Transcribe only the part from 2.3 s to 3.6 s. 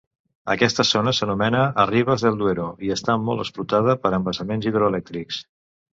Duero i està molt